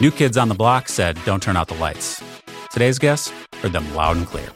[0.00, 2.22] New Kids on the Block said, Don't turn out the lights.
[2.72, 4.48] Today's guests heard them loud and clear.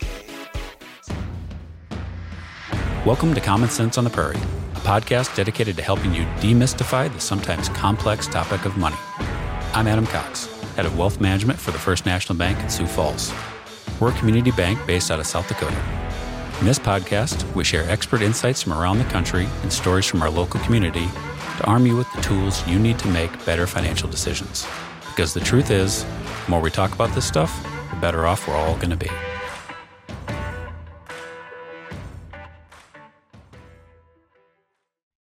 [3.05, 7.21] Welcome to Common Sense on the Prairie, a podcast dedicated to helping you demystify the
[7.21, 8.97] sometimes complex topic of money.
[9.75, 10.47] I'm Adam Cox,
[10.77, 13.31] head of wealth management for the First National Bank in Sioux Falls.
[14.01, 15.77] We're a community bank based out of South Dakota.
[16.61, 20.31] In this podcast, we share expert insights from around the country and stories from our
[20.31, 21.07] local community
[21.59, 24.67] to arm you with the tools you need to make better financial decisions.
[25.15, 28.57] Because the truth is, the more we talk about this stuff, the better off we're
[28.57, 29.09] all going to be.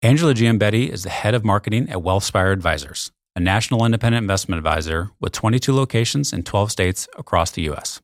[0.03, 5.09] Angela Giombetti is the head of marketing at Wealthspire Advisors, a national independent investment advisor
[5.19, 8.01] with 22 locations in 12 states across the U.S.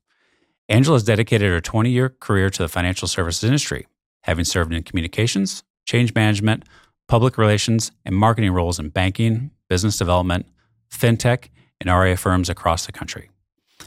[0.68, 3.86] Angela has dedicated her 20 year career to the financial services industry,
[4.24, 6.66] having served in communications, change management,
[7.08, 10.48] public relations, and marketing roles in banking, business development,
[10.92, 11.50] fintech,
[11.82, 13.30] and RIA firms across the country.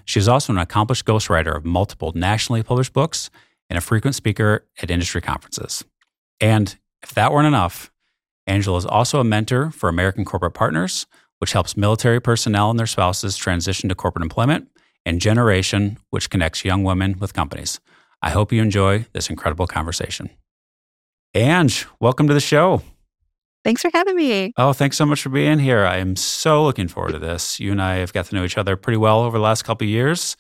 [0.05, 3.31] She is also an accomplished ghostwriter of multiple nationally published books
[3.69, 5.85] and a frequent speaker at industry conferences.
[6.41, 7.91] And if that weren't enough,
[8.47, 11.07] Angela is also a mentor for American Corporate Partners,
[11.39, 14.69] which helps military personnel and their spouses transition to corporate employment,
[15.07, 17.81] and Generation, which connects young women with companies.
[18.23, 20.31] I hope you enjoy this incredible conversation.
[21.35, 22.83] Ange, welcome to the show.
[23.65, 24.53] Thanks for having me.
[24.57, 25.85] Oh, thanks so much for being here.
[25.85, 27.61] I am so looking forward to this.
[27.61, 29.85] You and I have got to know each other pretty well over the last couple
[29.85, 30.37] of years.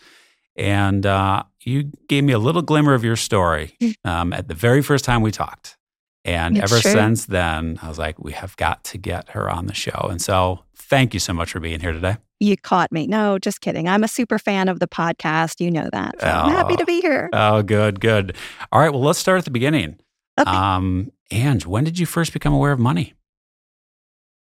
[0.57, 4.83] And uh, you gave me a little glimmer of your story um, at the very
[4.83, 5.77] first time we talked.
[6.25, 6.91] And It's ever true.
[6.93, 10.09] since then, I was like, we have got to get her on the show.
[10.11, 12.17] And so thank you so much for being here today.
[12.41, 13.07] You caught me.
[13.07, 13.89] No, just kidding.
[13.89, 15.61] I'm a super fan of the podcast.
[15.61, 16.21] You know that.
[16.21, 16.77] So I'm happy Oh.
[16.77, 17.29] to be here.
[17.33, 18.37] Oh, good, good.
[18.73, 18.91] All right.
[18.91, 19.99] Well, let's start at the beginning.
[20.39, 20.51] Okay.
[20.51, 23.15] Um, Ange, when did you first become aware of money?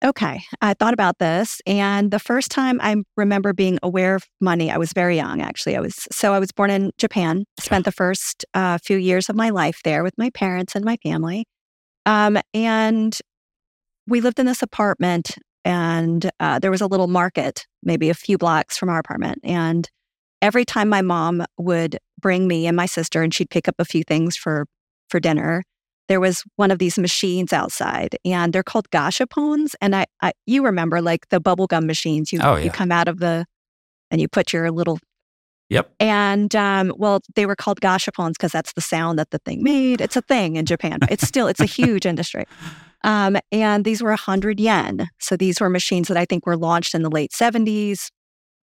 [0.03, 0.41] Okay.
[0.61, 1.61] I thought about this.
[1.65, 5.75] And the first time I remember being aware of money, I was very young, actually.
[5.75, 9.35] I was so I was born in Japan, spent the first uh, few years of
[9.35, 11.45] my life there with my parents and my family.
[12.05, 13.17] Um, and
[14.07, 15.35] we lived in this apartment,
[15.65, 19.39] and uh, there was a little market, maybe a few blocks from our apartment.
[19.43, 19.87] And
[20.41, 23.85] every time my mom would bring me and my sister, and she'd pick up a
[23.85, 24.65] few things for
[25.09, 25.63] for dinner,
[26.09, 30.65] there was one of these machines outside and they're called gashapones and I, I you
[30.65, 32.65] remember like the bubble gum machines you Oh, yeah.
[32.65, 33.45] you come out of the
[34.11, 34.99] and you put your little
[35.69, 35.91] Yep.
[35.99, 40.01] and um, well they were called gashapones because that's the sound that the thing made
[40.01, 42.45] it's a thing in japan it's still it's a huge industry
[43.03, 46.95] um, and these were 100 yen so these were machines that i think were launched
[46.95, 48.09] in the late 70s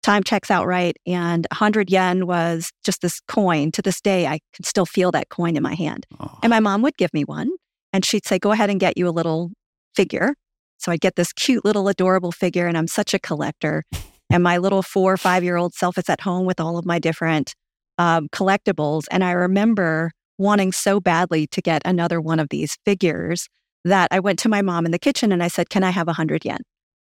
[0.06, 4.38] time checks out right and 100 yen was just this coin to this day i
[4.54, 7.24] can still feel that coin in my hand Oh, and my mom would give me
[7.24, 7.50] one
[7.96, 9.50] and she'd say, Go ahead and get you a little
[9.94, 10.34] figure.
[10.76, 13.84] So I'd get this cute little adorable figure, and I'm such a collector.
[14.28, 16.84] And my little four or five year old self is at home with all of
[16.84, 17.54] my different
[17.96, 19.04] um, collectibles.
[19.10, 23.48] And I remember wanting so badly to get another one of these figures
[23.84, 26.08] that I went to my mom in the kitchen and I said, Can I have
[26.08, 26.58] a hundred yen?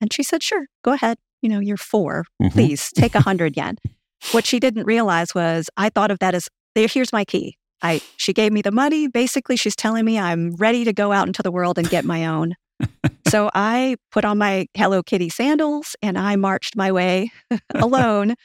[0.02, 1.18] And she said, Sure, go ahead.
[1.42, 2.26] You know, you're four.
[2.42, 2.52] mhm.
[2.52, 3.78] Please take a hundred yen.
[4.32, 7.58] What she didn't realize was I thought of that as there, here's my key.
[7.82, 9.08] I she gave me the money.
[9.08, 12.26] Basically, she's telling me I'm ready to go out into the world and get my
[12.26, 12.56] own.
[13.28, 17.32] so I put on my Hello Kitty sandals and I marched my way
[17.76, 18.36] alone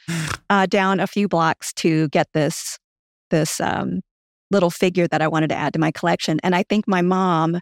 [0.49, 2.77] uh, down a few blocks to get this
[3.29, 4.01] this um,
[4.51, 6.39] little figure that I wanted to add to my collection.
[6.43, 7.59] And I think my mom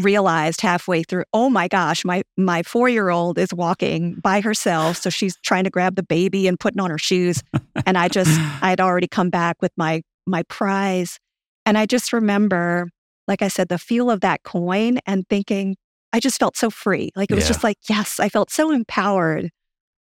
[0.00, 4.96] realized halfway through, oh my gosh, my my four year old is walking by herself,
[4.96, 7.42] so she's trying to grab the baby and putting on her shoes,
[7.86, 8.30] and I just
[8.62, 11.18] I had already come back with my my prize,
[11.66, 12.88] and I just remember,
[13.28, 15.76] like I said, the feel of that coin and thinking.
[16.14, 17.08] I just felt so free.
[17.16, 17.48] Like it was Yeah.
[17.48, 19.48] just like, yes, I felt so empowered.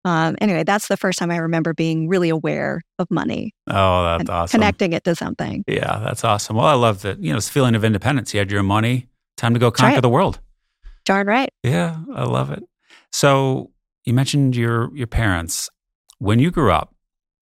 [0.03, 4.29] Um, anyway, that's the first time I remember being really aware of money Oh, that's
[4.29, 4.57] awesome.
[4.59, 5.63] connecting it to something.
[5.67, 6.57] Yeah, that's awesome.
[6.57, 7.19] Well, I love that.
[7.23, 8.33] You know, this feeling of independence.
[8.33, 9.07] You had your money.
[9.41, 9.75] Time to go right.
[9.75, 10.39] conquer the world.
[11.03, 11.49] Darn right.
[11.63, 12.61] Yeah, I love it.
[13.11, 13.71] So
[14.05, 15.67] you mentioned your your parents.
[16.19, 16.93] When you grew up,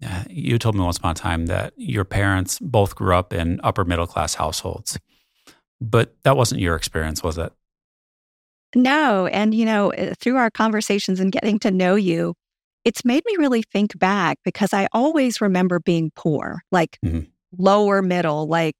[0.01, 3.60] uh, you told me once upon a time that your parents both grew up in
[3.66, 4.98] upper middle class households,
[5.81, 7.51] but that wasn't your experience, was it?
[8.75, 9.25] No.
[9.28, 12.34] And, you know, uh, through our conversations and getting to know you,
[12.86, 17.28] it's made me really think back because I always remember being poor, like Mhm.
[17.57, 18.75] lower middle, like,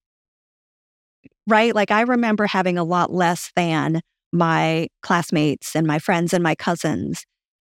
[1.47, 1.74] right?
[1.74, 4.01] Like I remember having a lot less than
[4.31, 7.25] my classmates and my friends and my cousins.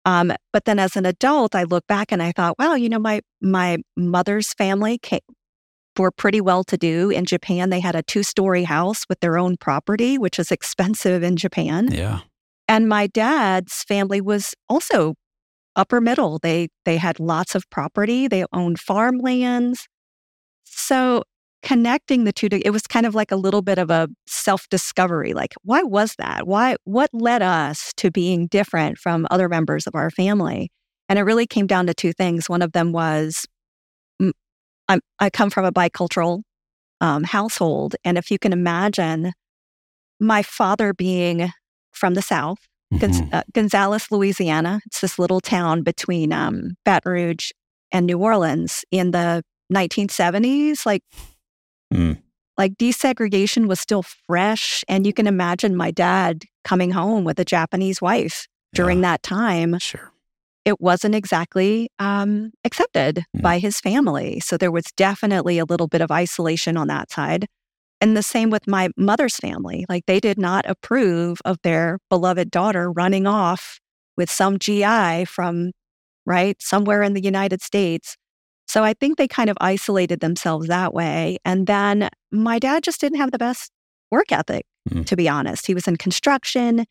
[0.06, 3.00] Um, but then as an adult, I look back and I thought, wow, you know,
[3.00, 5.20] my my mother's family came,
[5.98, 7.70] were pretty well to do in Japan.
[7.70, 11.90] They had a two story house with their own property, which is expensive in Japan.
[11.92, 12.22] Yeah.
[12.68, 15.16] And my dad's family was also
[15.76, 16.40] upper middle.
[16.40, 18.28] They they had lots of property.
[18.28, 19.88] They owned farmlands.
[20.64, 21.24] So
[21.64, 24.68] connecting the two, to, it was kind of like a little bit of a self
[24.70, 25.34] discovery.
[25.34, 26.48] Like, why was that?
[26.48, 26.76] Why?
[26.84, 30.72] What led us to being different from other members of our family?
[31.10, 32.50] And it really came down to two things.
[32.50, 33.46] One of them was
[34.92, 36.42] I'm, i come from a bicultural
[37.00, 39.32] um, household, and if you can imagine,
[40.20, 41.50] my father being
[41.92, 42.60] from the South,
[42.94, 43.34] mm-hmm.
[43.34, 44.82] uh, Gonzales, Louisiana.
[44.86, 47.52] It's this little town between um, Baton Rouge
[47.92, 49.44] and New Orleans in the
[49.74, 50.86] 1970s.
[50.86, 51.04] Like,
[51.92, 52.22] mm.
[52.58, 57.46] like desegregation was still fresh, and you can imagine my dad coming home with a
[57.46, 59.12] Japanese wife during yeah.
[59.12, 59.78] that time.
[59.80, 60.12] Sure.
[60.64, 63.42] It wasn't exactly um, accepted mm.
[63.42, 64.40] by his family.
[64.40, 67.48] So there was definitely a little bit of isolation on that side.
[68.00, 69.86] And the same with my mother's family.
[69.88, 73.80] Like they did not approve of their beloved daughter running off
[74.18, 75.72] with some GI from,
[76.26, 78.18] right, somewhere in the United States.
[78.72, 81.40] So I think they kind of isolated themselves that way.
[81.44, 83.70] And then my dad just didn't have the best
[84.12, 85.06] work ethic, mm.
[85.08, 85.68] to be honest.
[85.68, 86.86] He was in construction.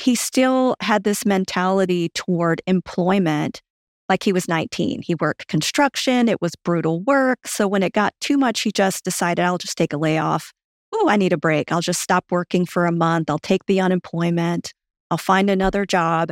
[0.00, 3.60] He still had this mentality toward employment
[4.08, 5.02] like he was 19.
[5.02, 7.48] He worked construction, it was brutal work.
[7.48, 10.52] So when it got too much, he just decided, I'll just take a layoff.
[10.94, 11.72] Oh, I need a break.
[11.72, 13.28] I'll just stop working for a month.
[13.28, 14.72] I'll take the unemployment.
[15.10, 16.30] I'll find another job.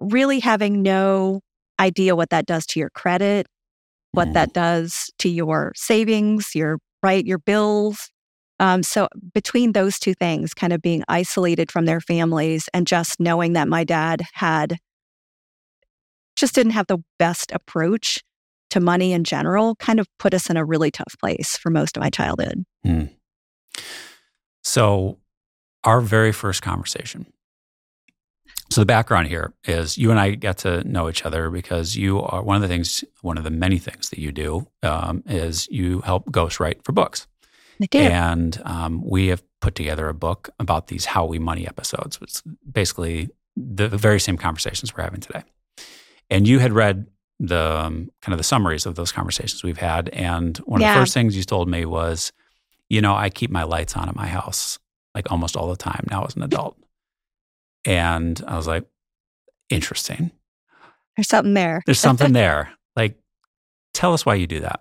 [0.00, 1.40] Really having no
[1.80, 3.46] idea what that does to your credit,
[4.14, 4.54] what that mm.
[4.54, 8.10] does to your savings, your right, your bills.
[8.60, 13.20] Um, so between those two things, kind of being isolated from their families and just
[13.20, 14.76] knowing that my dad had
[16.36, 18.22] just didn't have the best approach
[18.70, 21.96] to money in general kind of put us in a really tough place for most
[21.96, 22.64] of my childhood.
[22.84, 23.04] Hmm.
[24.62, 25.18] So,
[25.84, 27.26] our very first conversation.
[28.70, 32.20] So, the background here is you and I got to know each other because you
[32.22, 35.68] are one of the things, one of the many things that you do um, is
[35.68, 37.26] you help ghostwrite for books.
[37.80, 37.98] I do.
[37.98, 42.18] And um, we have put together a book about these How We Money episodes.
[42.22, 45.42] It's basically the very same conversations we're having today.
[46.30, 47.06] And you had read
[47.40, 50.08] the um, kind of the summaries of those conversations we've had.
[50.10, 50.90] And one yeah.
[50.90, 52.32] of the first things you told me was,
[52.88, 54.78] you know, I keep my lights on at my house
[55.14, 56.76] like almost all the time now as an adult.
[57.84, 58.84] And I was like,
[59.70, 60.30] interesting.
[61.16, 61.82] There's something there.
[61.86, 62.72] There's something there.
[62.96, 63.16] Like,
[63.92, 64.80] tell us why you do that.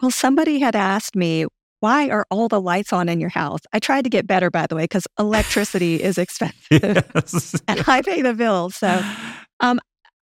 [0.00, 1.46] Well, somebody had asked me,
[1.80, 3.60] why are all the lights on in your house?
[3.72, 7.54] I tried to get better, by the way, because electricity is expensive yes.
[7.68, 8.70] and I pay the bill.
[8.70, 9.02] So
[9.60, 9.80] um,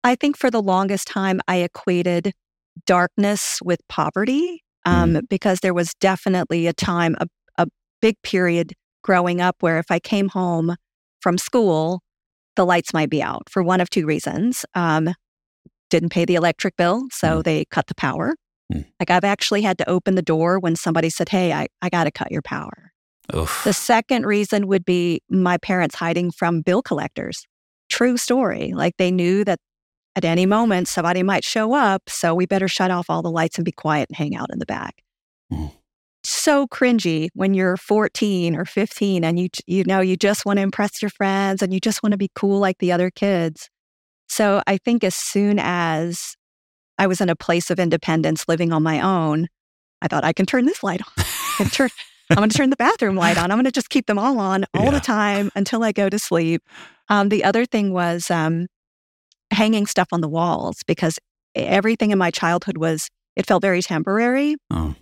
[0.04, 2.32] I think for the longest time, I equated
[2.86, 5.28] darkness with poverty um, mm.
[5.28, 7.26] because there was definitely a time, a,
[7.58, 7.66] a
[8.00, 8.72] big period
[9.02, 10.76] growing up where if I came home
[11.22, 12.02] from school,
[12.56, 14.64] the lights might be out for one of two reasons.
[14.74, 15.14] Um,
[15.90, 17.44] didn't pay the electric bill, so mm.
[17.44, 18.34] they cut the power.
[18.72, 18.86] Mm.
[18.98, 22.04] Like I've actually had to open the door when somebody said, Hey, I, I got
[22.04, 22.92] to cut your power.
[23.34, 23.62] Oof.
[23.64, 27.46] The second reason would be my parents hiding from bill collectors.
[27.88, 28.72] True story.
[28.74, 29.58] Like they knew that
[30.16, 33.58] at any moment somebody might show up, so we better shut off all the lights
[33.58, 35.02] and be quiet and hang out in the back.
[35.52, 35.72] Mm.
[36.42, 40.62] So cringy when you're 14 or 15 and you you know you just want to
[40.64, 43.70] impress your friends and you just want to be cool like the other kids.
[44.26, 46.34] So I think as soon as
[46.98, 49.46] I was in a place of independence living on my own,
[50.00, 51.24] I thought I can turn this light on.
[51.60, 51.90] I turn
[52.30, 53.52] I'm going to turn the bathroom light on.
[53.52, 54.90] I'm going to just keep them all on all yeah.
[54.90, 56.64] the time until I go to sleep.
[57.08, 58.66] Um, the other thing was um,
[59.52, 61.20] hanging stuff on the walls because
[61.54, 64.56] everything in my childhood was, it felt very temporary.
[64.72, 64.96] Oh.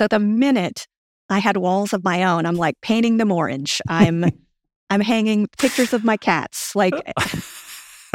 [0.00, 0.86] So the minute
[1.28, 3.82] I had walls of my own, I'm like painting them orange.
[3.86, 4.24] I'm,
[4.90, 6.74] I'm hanging pictures of my cats.
[6.74, 6.94] Like,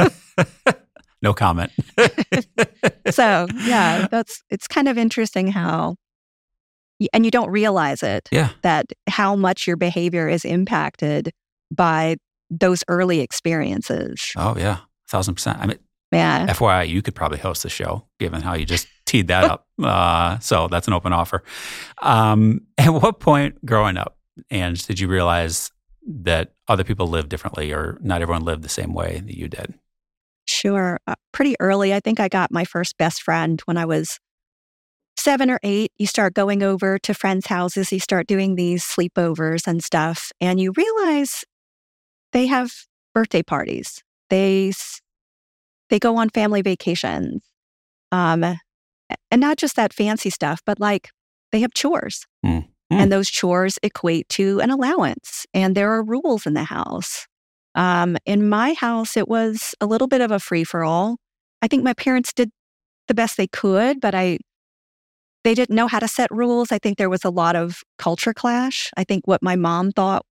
[1.22, 1.70] no comment.
[3.08, 5.94] so yeah, that's, it's kind of interesting how,
[7.12, 8.28] and you don't realize it.
[8.32, 8.48] Yeah.
[8.62, 11.30] That how much your behavior is impacted
[11.70, 12.16] by
[12.50, 14.32] those early experiences.
[14.36, 15.60] Oh yeah thousand percent.
[15.60, 15.78] I mean,
[16.10, 16.46] yeah.
[16.48, 19.66] FYI, you could probably host the show, given how you just teed that up.
[19.82, 21.42] Uh, so that's an open offer.
[21.98, 24.18] Um, at what point growing up,
[24.50, 25.70] and did you realize
[26.06, 29.74] that other people live differently, or not everyone lived the same way that you did?
[30.46, 31.00] Sure.
[31.06, 34.20] Uh, pretty early, I think I got my first best friend when I was
[35.16, 35.92] seven or eight.
[35.96, 40.60] You start going over to friends' houses, you start doing these sleepovers and stuff, and
[40.60, 41.44] you realize
[42.32, 42.72] they have
[43.14, 44.72] birthday parties they
[45.90, 47.42] they go on family vacations.
[48.12, 48.58] Um,
[49.30, 51.10] and not just that fancy stuff, but like
[51.52, 52.26] they have chores.
[52.44, 52.66] Mm.
[52.92, 52.96] Mm.
[52.96, 55.46] And those chores equate to an allowance.
[55.52, 57.26] And there are rules in the house.
[57.74, 61.16] Um, in my house, it was a little bit of a free for all.
[61.62, 62.50] I think my parents did
[63.08, 64.38] the best they could, but I
[65.44, 66.72] they didn't know how to set rules.
[66.72, 68.90] I think there was a lot of culture clash.
[68.96, 70.24] I think what my mom thought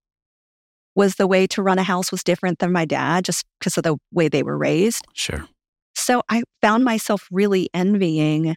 [0.93, 3.83] was the way to run a house was different than my dad just because of
[3.83, 5.05] the way they were raised.
[5.13, 5.47] Sure.
[5.93, 8.55] So I found myself really envying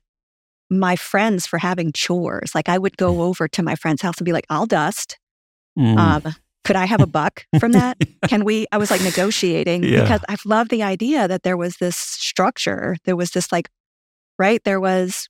[0.70, 2.54] my friends for having chores.
[2.54, 5.18] Like I would go over to my friend's house and be like, I'll dust.
[5.78, 5.96] Mm.
[6.26, 6.34] Um,
[6.64, 7.96] could I have a buck from that?
[8.28, 8.66] Can we?
[8.72, 10.02] I was like negotiating Yeah.
[10.02, 12.96] because I've loved the idea that there was this structure.
[13.04, 13.70] There was this like,
[14.38, 14.60] right?
[14.64, 15.28] There was,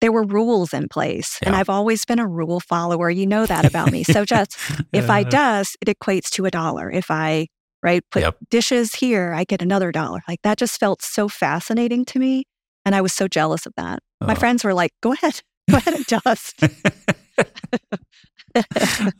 [0.00, 1.38] there were rules in place.
[1.42, 3.10] And I've always been a rule follower.
[3.10, 4.04] You know that about me.
[4.04, 4.56] So just
[4.92, 6.90] if I dust, it equates to a dollar.
[6.90, 7.48] If I,
[7.82, 8.36] right, put Yep.
[8.50, 10.20] dishes here, I get another dollar.
[10.28, 12.44] Like that just felt so fascinating to me.
[12.88, 13.98] And I was so jealous of that.
[14.22, 14.34] My oh.
[14.34, 16.58] friends were like, go ahead, go ahead and dust.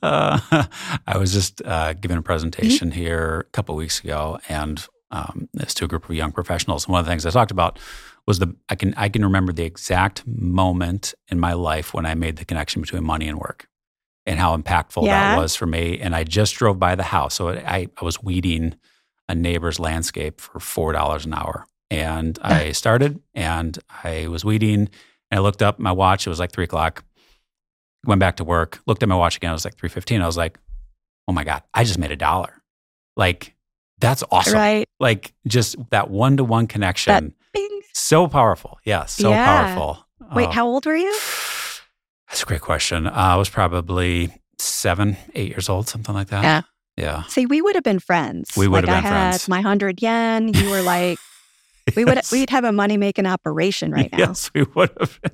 [0.02, 0.40] uh,
[1.06, 2.24] I was just uh, giving a Mm-hmm.
[2.24, 6.86] presentation here a couple weeks ago, and um, it's to a group of young professionals.
[6.86, 7.78] And one of the things I talked about
[8.26, 12.14] was the I can I can remember the exact moment in my life when I
[12.14, 13.68] made the connection between money and work,
[14.24, 15.34] and how impactful Yeah.
[15.34, 16.00] that was for me.
[16.00, 18.76] And I just drove by the house, so I, I was weeding
[19.28, 24.88] a neighbor's landscape for four dollars an hour, and I started and I was weeding,
[25.30, 26.26] and I looked up my watch.
[26.26, 27.04] It was like three o'clock
[28.06, 29.50] went back to work, looked at my watch again.
[29.50, 30.22] It was like 315.
[30.22, 30.58] I was like,
[31.26, 32.62] oh my God, I just made a dollar.
[33.16, 33.54] Like,
[33.98, 34.54] that's awesome.
[34.54, 34.88] Right.
[35.00, 37.34] Like, just that one to one connection.
[37.92, 38.78] So powerful.
[38.84, 39.44] Yeah, so Yeah.
[39.44, 40.06] powerful.
[40.32, 41.12] Wait, Oh, how old were you?
[42.28, 43.06] That's a great question.
[43.08, 44.30] Uh, I was probably
[44.60, 46.44] seven, eight years old, something like that.
[46.44, 46.62] Yeah.
[46.96, 47.22] Yeah.
[47.24, 48.50] See, we would have been friends.
[48.56, 49.48] We would like have been I had friends.
[49.48, 50.48] my hundred yen.
[50.54, 51.18] You were like,
[51.96, 54.18] we would we'd have a money making operation right now.
[54.18, 55.20] Yes, we would have.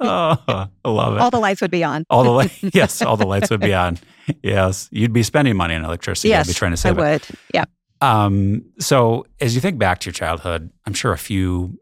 [0.00, 1.20] Oh, I love it.
[1.20, 2.04] All the lights would be on.
[2.10, 3.96] all the light, yes, all the lights would be on.
[4.42, 6.28] Yes, you'd be spending money on electricity.
[6.30, 7.00] yes, I'd be trying to I save it.
[7.00, 7.22] would.
[7.54, 7.64] Yeah.
[8.00, 11.78] Um, so as you think back to your childhood, I'm sure a few,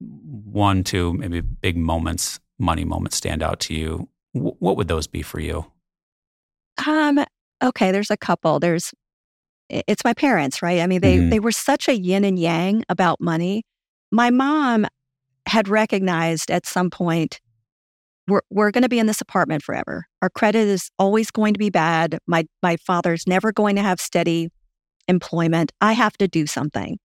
[0.00, 4.08] one, two, maybe big moments, money moments stand out to you.
[4.34, 5.64] W- what would those be for you?
[6.86, 7.24] Um.
[7.62, 7.92] Okay.
[7.92, 8.58] There's a couple.
[8.60, 8.92] There's.
[9.72, 10.80] It's my parents, right?
[10.80, 11.30] I mean, they Mhm.
[11.30, 13.64] they were such a yin and yang about money.
[14.10, 14.86] My mom
[15.46, 17.40] had recognized at some point
[18.28, 20.06] we're we're going to be in this apartment forever.
[20.20, 22.18] Our credit is always going to be bad.
[22.26, 24.50] My my father's never going to have steady
[25.08, 25.72] employment.
[25.80, 26.98] I have to do something.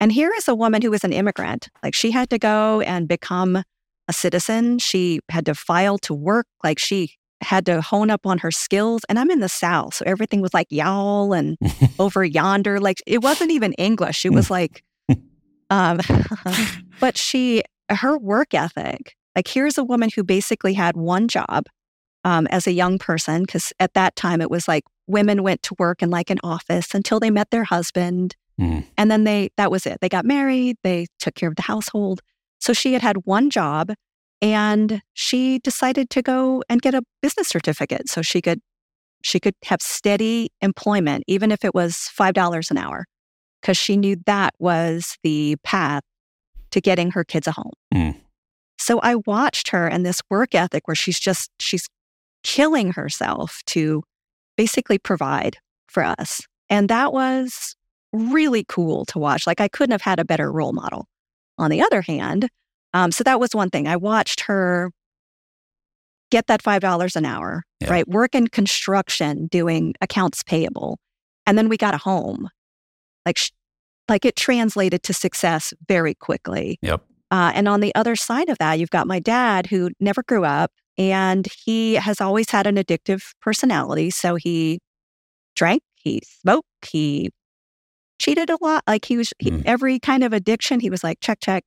[0.00, 1.68] And here is a woman who was an immigrant.
[1.82, 3.62] Like she had to go and become
[4.08, 4.78] a citizen.
[4.78, 6.46] She had to file to work.
[6.62, 7.10] Like she
[7.40, 9.02] had to hone up on her skills.
[9.08, 9.94] And I'm in the South.
[9.94, 11.56] So everything was like y'all and
[11.98, 12.80] over yonder.
[12.80, 14.24] Like it wasn't even English.
[14.24, 14.82] It was like,
[15.70, 16.00] um,
[17.00, 21.66] but she, her work ethic, like here's a woman who basically had one job
[22.24, 25.74] um, as a young person, because at that time it was like women went to
[25.78, 28.36] work in like an office until they met their husband.
[28.58, 28.84] Mm.
[28.96, 29.98] And then they, that was it.
[30.00, 32.20] They got married, they took care of the household.
[32.60, 33.92] So she had had one job
[34.44, 38.60] and she decided to go and get a business certificate so she could
[39.22, 43.06] she could have steady employment even if it was $5 an hour
[43.62, 46.02] because she knew that was the path
[46.72, 47.72] to getting her kids a home.
[47.94, 48.20] Mm.
[48.78, 51.88] So I watched her and this work ethic where she's just she's
[52.42, 54.02] killing herself to
[54.58, 55.56] basically provide
[55.88, 56.42] for us.
[56.68, 57.76] And that was
[58.12, 59.46] really cool to watch.
[59.46, 61.06] Like I couldn't have had a better role model.
[61.56, 62.50] On the other hand,
[62.94, 63.86] um, so that was one thing.
[63.86, 64.90] I watched her
[66.30, 67.90] get that five dollars an hour, Yeah.
[67.90, 68.08] right?
[68.08, 70.98] Work in construction, doing accounts payable,
[71.46, 72.48] and then we got a home.
[73.26, 73.50] Like, sh-
[74.08, 76.78] like it translated to success very quickly.
[76.82, 77.02] Yep.
[77.30, 80.44] Uh, and on the other side of that, you've got my dad who never grew
[80.44, 84.10] up and he has always had an addictive personality.
[84.10, 84.78] So he
[85.56, 87.30] drank, he smoked, he
[88.20, 88.84] cheated a lot.
[88.86, 89.62] Like he was, he, Mm.
[89.64, 91.64] every kind of addiction, he was like, check, check.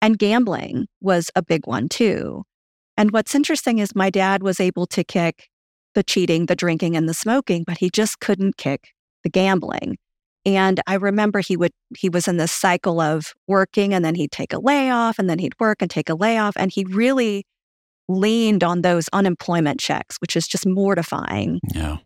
[0.00, 2.44] And gambling was a big one too.
[2.96, 5.48] And what's interesting is my dad was able to kick
[5.94, 8.88] the cheating, the drinking, and the smoking, but he just couldn't kick
[9.22, 9.96] the gambling.
[10.44, 14.32] And I remember he would, he was in this cycle of working and then he'd
[14.32, 16.56] take a layoff and then he'd work and take a layoff.
[16.56, 17.44] And he really
[18.08, 21.60] leaned on those unemployment checks, which is just mortifying.
[21.74, 21.98] Yeah.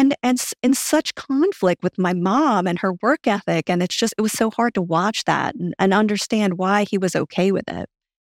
[0.00, 3.68] And, and in such conflict with my mom and her work ethic.
[3.68, 6.96] And it's just, it was so hard to watch that and, and understand why he
[6.96, 7.86] was okay with it.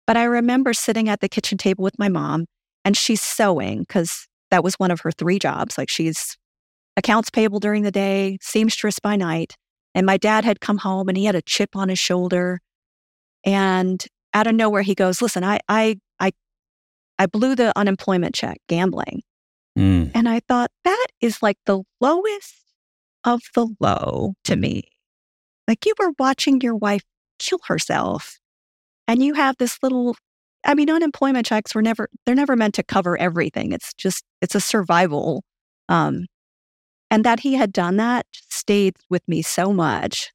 [0.06, 2.46] But I remember sitting at the kitchen table with my mom
[2.82, 5.76] and she's sewing because that was one of her three jobs.
[5.76, 6.38] Like she's
[6.96, 9.54] accounts payable during the day, seamstress by night.
[9.94, 12.60] And my dad had come home and he had a chip on his shoulder.
[13.44, 14.02] And
[14.32, 16.32] out of nowhere, he goes, "Listen, I, I, I,
[17.18, 19.20] I blew the unemployment check gambling."
[19.80, 20.10] Mm.
[20.14, 22.54] And I thought that is like the lowest
[23.24, 24.84] of the low to me.
[25.66, 27.02] Like you were watching your wife
[27.38, 28.38] kill herself
[29.08, 30.16] and you have this little
[30.64, 33.72] I mean unemployment checks were never they're never meant to cover everything.
[33.72, 35.44] It's just it's a survival
[35.88, 36.26] um
[37.10, 40.30] and that he had done that stayed with me so much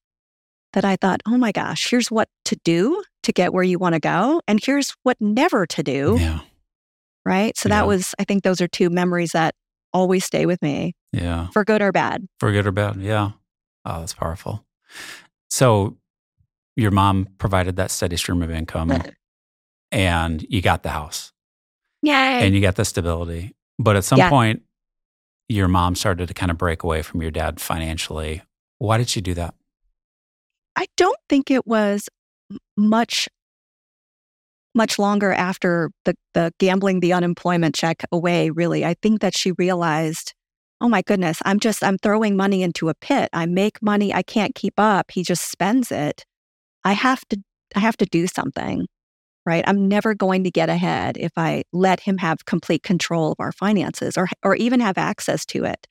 [0.74, 3.94] that I thought, "Oh my gosh, here's what to do to get where you want
[3.94, 6.40] to go and here's what never to do." Yeah.
[7.26, 7.58] Right?
[7.58, 7.76] So Yeah.
[7.82, 9.56] that was I think those are two memories that
[9.94, 11.48] always stay with me Yeah.
[11.52, 12.28] for good or bad.
[12.40, 12.98] For good or bad.
[12.98, 13.32] Yeah.
[13.86, 14.66] Oh, that's powerful.
[15.50, 15.98] So
[16.76, 18.92] your mom provided that steady stream of income
[19.92, 21.32] and you got the house
[22.02, 22.46] Yay.
[22.46, 23.56] and you got the stability.
[23.80, 24.30] But at some Yeah.
[24.30, 24.64] point,
[25.48, 28.42] your mom started to kind of break away from your dad financially.
[28.80, 29.54] Why did she do that?
[30.76, 32.10] I don't think it was
[32.76, 33.30] much
[34.76, 38.86] much longer after the the gambling the unemployment check away really.
[38.86, 40.34] I think that she realized,
[40.82, 43.30] "Oh my goodness, I'm just I'm throwing money into a pit.
[43.34, 45.12] I make money, I can't keep up.
[45.12, 46.26] He just spends it.
[46.84, 47.38] I have to
[47.76, 48.88] I have to do something."
[49.48, 49.64] Right?
[49.68, 53.52] I'm never going to get ahead if I let him have complete control of our
[53.52, 55.88] finances or or even have access to it.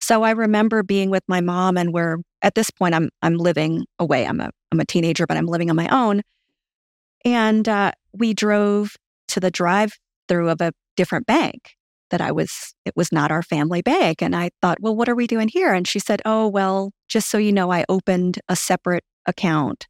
[0.00, 3.86] So I remember being with my mom and we're at this point I'm I'm living
[3.98, 4.26] away.
[4.26, 6.22] I'm a I'm a teenager, but I'm living on my own.
[7.24, 8.96] And uh, we drove
[9.28, 9.92] to the drive
[10.28, 11.76] through of a different bank
[12.10, 14.22] that I was it was not our family bank.
[14.22, 15.72] And I thought, well, what are we doing here?
[15.72, 19.86] And she said, Oh, well, just so you know, I opened a separate account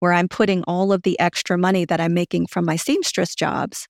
[0.00, 3.86] where I'm putting all of the extra money that I'm making from my seamstress jobs,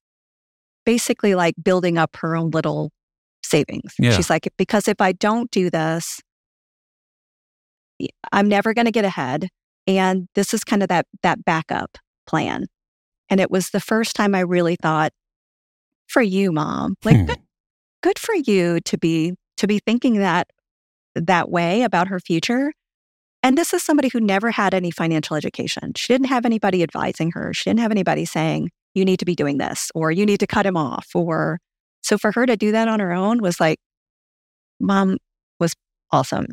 [0.85, 2.91] basically like building up her own little
[3.45, 3.95] savings.
[3.99, 4.17] Yeah.
[4.17, 6.21] She's like, because if I don't do this,
[8.33, 9.49] I'm never going to get ahead.
[9.87, 11.97] And this is kind of that that backup
[12.27, 12.67] plan.
[13.31, 15.13] And it was the first time I really thought,
[16.09, 17.25] for you, mom, like Hmm.
[17.27, 17.39] good,
[18.03, 20.49] good for you to be to be thinking that
[21.15, 22.73] that way about her future.
[23.43, 25.93] And this is somebody who never had any financial education.
[25.97, 27.55] She didn't have anybody advising her.
[27.55, 30.47] She didn't have anybody saying, you need to be doing this, or you need to
[30.47, 31.59] cut him off, or
[32.03, 33.79] so for her to do that on her own was like,
[34.81, 35.19] mom
[35.59, 35.75] was
[36.11, 36.47] awesome.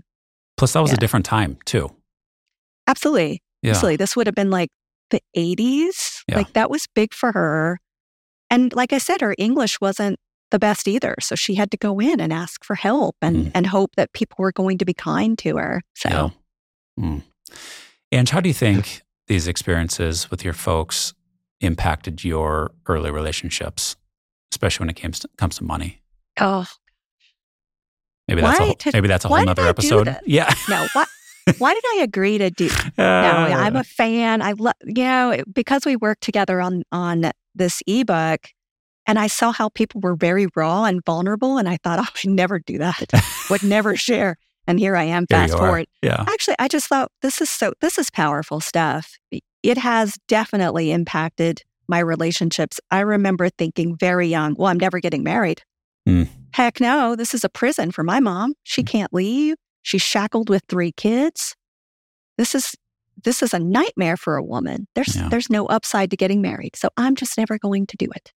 [0.57, 1.89] Plus, that was a different time too.
[2.87, 3.41] Absolutely.
[3.61, 3.71] Yeah.
[3.71, 3.97] Absolutely.
[3.97, 4.69] This would have been like
[5.09, 6.23] the 80s.
[6.27, 6.37] Yeah.
[6.37, 7.79] Like that was big for her.
[8.49, 10.19] And like I said, her English wasn't
[10.51, 11.15] the best either.
[11.19, 13.51] So she had to go in and ask for help and, Mm.
[13.55, 15.81] and hope that people were going to be kind to her.
[15.95, 16.29] So Yeah.
[17.03, 17.23] Mm.
[18.11, 21.13] And how do you think these experiences with your folks
[21.59, 23.97] impacted your early relationships,
[24.53, 26.01] especially when it comes to, comes to money?
[26.39, 26.65] oh
[28.29, 30.17] Maybe that's a whole, did- maybe that's a whole did nother episode.
[30.25, 30.53] Yeah.
[30.69, 31.07] no, what
[31.57, 34.41] why did I agree to do No, I'm a fan.
[34.41, 38.47] I love, you know, because we worked together on on this ebook,
[39.05, 42.27] and I saw how people were very raw and vulnerable, and I thought, oh, I
[42.27, 43.11] would never do that.
[43.49, 44.37] would never share.
[44.69, 45.25] And here I am.
[45.27, 45.85] Fast forward.
[46.01, 46.25] Yeah.
[46.27, 47.73] Actually, I just thought this is so.
[47.79, 49.17] This is powerful stuff.
[49.63, 52.79] It has definitely impacted my relationships.
[52.91, 55.63] I remember thinking very young, well, I'm never getting married.
[56.05, 56.23] Hmm.
[56.51, 58.53] Heck no, this is a prison for my mom.
[58.63, 59.55] She can't leave.
[59.87, 61.55] She's shackled with three kids.
[62.37, 62.75] This is
[63.23, 64.85] this is a nightmare for a woman.
[64.95, 65.29] There's Yeah.
[65.29, 66.75] there's no upside to getting married.
[66.75, 68.33] So I'm just never going to do it.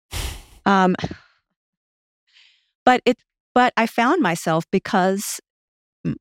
[0.67, 0.95] Um
[2.85, 3.17] but it
[3.55, 5.41] but I found myself because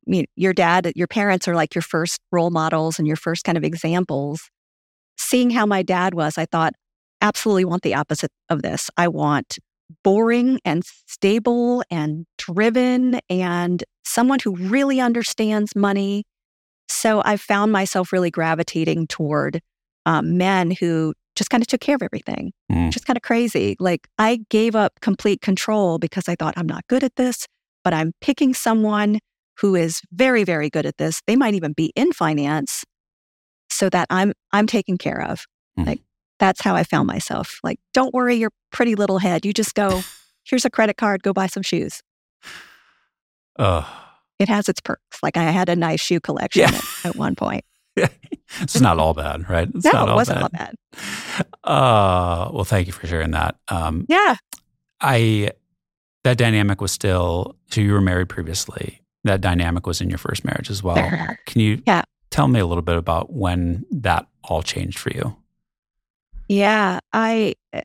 [0.06, 3.58] you your dad, your parents are like your first role models and your first kind
[3.58, 4.50] of examples.
[5.18, 6.72] Seeing how my dad was, I thought,
[7.20, 8.90] absolutely want the opposite of this.
[8.96, 9.58] I want
[10.06, 16.24] boring and stable and driven and someone who really understands money.
[16.90, 19.62] So I found myself really gravitating toward
[20.06, 22.92] um, men who just kind of took care of everything, Mm.
[22.92, 23.76] just kind of crazy.
[23.80, 27.46] Like I gave up complete control because I thought I'm not good at this,
[27.84, 29.20] but I'm picking someone
[29.60, 31.22] who is very, very good at this.
[31.28, 32.84] They might even be in finance
[33.70, 35.46] so that I'm I'm taken care of.
[35.78, 35.86] Mhm.
[35.88, 36.02] Like
[36.40, 37.60] that's how I found myself.
[37.64, 39.46] Like, don't worry your pretty little head.
[39.46, 40.02] You just go,
[40.46, 42.02] here's a credit card, go buy some shoes.
[43.58, 43.84] Uh,
[44.40, 45.22] It has its perks.
[45.24, 46.78] Like I had a nice shoe collection Yeah.
[47.04, 47.66] at, at one point.
[48.62, 49.68] it's not all bad, right?
[49.74, 50.44] It's no, not it all wasn't bad.
[50.44, 51.46] all bad.
[51.64, 53.56] Uh, well, thank you for sharing that.
[53.68, 54.36] Um, Yeah.
[55.02, 55.52] I
[56.24, 59.02] that dynamic was still so you were married previously.
[59.24, 60.96] That dynamic was in your first marriage as well.
[61.46, 62.04] Can you Yeah.
[62.32, 65.36] tell me a little bit about when that all changed for you?
[66.48, 67.82] Yeah, I eh,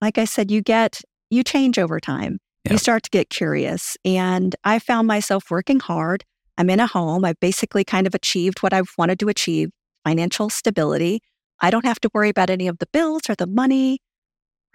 [0.00, 2.38] like I said you get you change over time.
[2.70, 6.24] You start to get curious and I found myself working hard.
[6.58, 7.24] I'm in a home.
[7.24, 9.70] I've basically kind of achieved what I've wanted to achieve,
[10.04, 11.20] financial stability.
[11.60, 13.98] I don't have to worry about any of the bills or the money,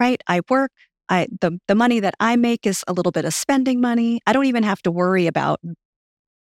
[0.00, 0.22] right?
[0.26, 0.70] I work.
[1.08, 4.20] I the the money that I make is a little bit of spending money.
[4.26, 5.60] I don't even have to worry about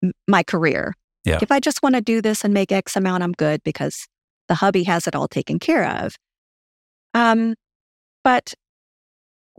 [0.03, 0.95] m- my career.
[1.25, 1.39] Yeah.
[1.43, 4.07] If I just want to do this and make X amount, I'm good because
[4.49, 6.17] the hubby has it all taken care of.
[7.15, 7.55] Um,
[8.25, 8.55] but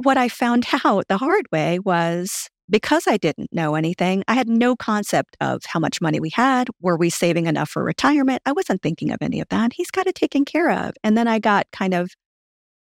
[0.04, 4.48] what I found out the hard way was because I didn't know anything, I had
[4.48, 6.70] no concept of how much money we had.
[6.80, 8.42] Were we saving enough for retirement?
[8.46, 9.74] I wasn't thinking of any of that.
[9.74, 10.94] He's got it taken care of.
[11.04, 12.12] And then I got kind of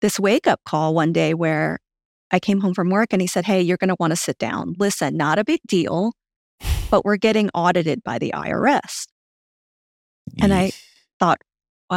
[0.01, 1.79] this wake up call one day where
[2.31, 4.37] I came home from work and he said, Hey, you're going to want to sit
[4.37, 4.73] down.
[4.79, 6.13] Listen, not a big deal,
[6.89, 9.05] but we're getting audited by the IRS.
[10.41, 10.71] And I
[11.19, 11.41] thought,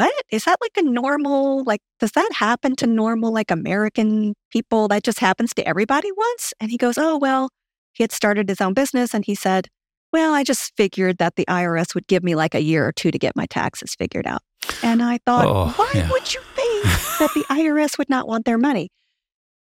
[0.00, 0.12] what?
[0.30, 4.88] Is that like a normal, like, does that happen to normal, like American people?
[4.88, 6.52] That just happens to everybody once?
[6.60, 7.48] And he goes, Oh, well,
[7.92, 9.68] he had started his own business and he said,
[10.12, 13.10] Well, I just figured that the IRS would give me like a year or two
[13.10, 14.42] to get my taxes figured out.
[14.82, 16.10] And I thought, Oh, Why yeah.
[16.10, 16.84] would you think
[17.18, 18.90] that the IRS would not want their money?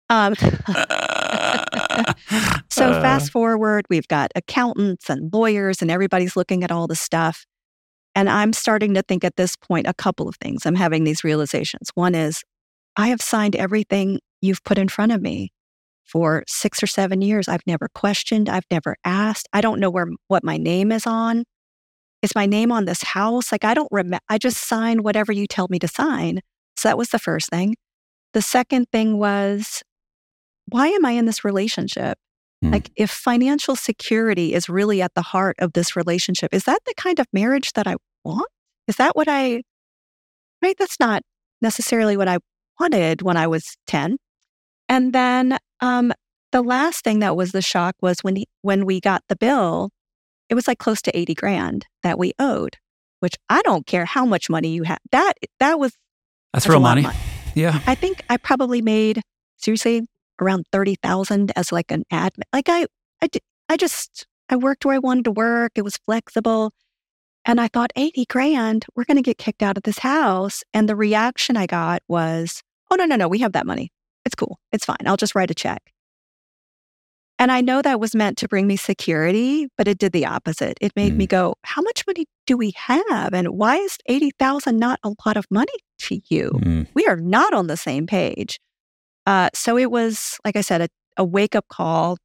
[0.10, 0.36] Um,
[2.70, 6.96] so Uh, fast forward, we've got accountants and lawyers, and everybody's looking at all the
[6.96, 7.46] stuff.
[8.16, 10.66] And I'm starting to think at this point a couple of things.
[10.66, 11.90] I'm having these realizations.
[11.96, 12.44] One is,
[12.96, 15.52] I have signed everything you've put in front of me
[16.04, 17.48] for six or seven years.
[17.48, 18.50] I've never questioned.
[18.50, 19.48] I've never asked.
[19.54, 21.44] I don't know where what my name is on.
[22.22, 23.52] Is my name on this house?
[23.52, 24.24] Like I don't remember.
[24.30, 26.42] I just sign whatever you tell me to sign.
[26.78, 27.76] So that was the first thing.
[28.34, 29.84] The second thing was,
[30.68, 32.18] why am I in this relationship?
[32.64, 32.72] Hmm.
[32.72, 36.94] Like, if financial security is really at the heart of this relationship, is that the
[36.96, 38.48] kind of marriage that I want?
[38.88, 39.64] Is that what I,
[40.62, 40.76] right?
[40.80, 41.24] That's not
[41.62, 42.38] necessarily what I
[42.80, 44.18] wanted when I was 10.
[44.88, 46.14] And then um,
[46.54, 49.90] the last thing that was the shock was when, he, when we got the bill,
[50.48, 52.78] it was like close to 80 grand that we owed,
[53.20, 55.00] which I don't care how much money you have.
[55.12, 55.98] That, that was
[56.54, 57.08] That's that's real of money.
[57.56, 57.82] Yeah.
[57.88, 59.22] I think I probably made
[59.58, 60.06] seriously
[60.44, 62.44] around thirty thousand as like an admin.
[62.52, 62.86] Like I,
[63.22, 63.30] I,
[63.70, 65.72] I just I worked where I wanted to work.
[65.76, 66.72] It was flexible,
[67.46, 70.64] and I thought eighty grand, we're going to get kicked out of this house.
[70.74, 73.92] And the reaction I got was, "Oh no, no, no, we have that money.
[74.26, 74.60] It's cool.
[74.72, 75.06] It's fine.
[75.06, 75.82] I'll just write a check."
[77.40, 80.78] And I know that was meant to bring me security, but it did the opposite.
[80.80, 83.34] It made me go, "How much money do we have?
[83.34, 86.88] And why is eighty thousand not a lot of money to you?" Mm.
[86.94, 88.60] we are not on the same page.
[89.26, 92.18] Uh, so it was, like I said, a, a wake up call,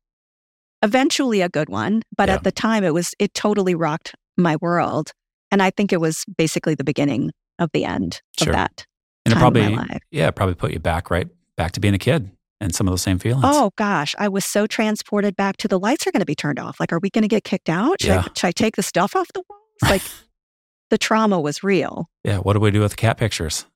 [0.83, 2.03] eventually a good one.
[2.17, 2.37] But Yeah.
[2.37, 5.13] at the time, it was, it totally rocked my world.
[5.51, 8.51] And I think it was basically the beginning of the end Sure.
[8.51, 8.85] of that
[9.25, 9.77] And it probably,
[10.11, 12.31] yeah, it probably put you back right back to being a kid
[12.61, 13.45] and some of those same feelings.
[13.47, 16.59] Oh gosh, I was so transported back to the lights are going to be turned
[16.61, 16.79] off.
[16.81, 18.01] Like, are we going to get kicked out?
[18.01, 18.21] Should, Yeah.
[18.21, 19.61] I, should I take the stuff off the walls?
[19.91, 20.03] Like,
[20.91, 22.09] the trauma was real.
[22.25, 22.39] Yeah.
[22.39, 23.67] What do we do with the cat pictures?